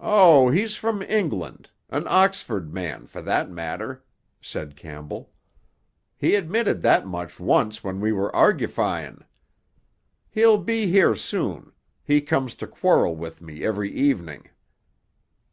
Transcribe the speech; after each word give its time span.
"Oh, 0.00 0.48
he's 0.50 0.74
from 0.74 1.02
England—an 1.02 2.08
Oxford 2.08 2.74
man, 2.74 3.06
for 3.06 3.22
that 3.22 3.48
matter," 3.48 4.04
said 4.40 4.74
Campbell. 4.74 5.30
"He 6.16 6.34
admitted 6.34 6.82
that 6.82 7.06
much 7.06 7.38
once 7.38 7.84
when 7.84 8.00
we 8.00 8.10
were 8.10 8.32
argufying. 8.34 9.22
He'll 10.28 10.58
be 10.58 10.88
here 10.88 11.14
soon; 11.14 11.70
he 12.02 12.20
comes 12.20 12.56
to 12.56 12.66
quarrel 12.66 13.14
with 13.14 13.40
me 13.40 13.62
every 13.62 13.92
evening." 13.92 14.50